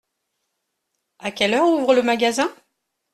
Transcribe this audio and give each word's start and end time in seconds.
À 1.19 1.29
quelle 1.29 1.53
heure 1.53 1.69
ouvre 1.69 1.93
le 1.93 2.01
magasin? 2.01 2.51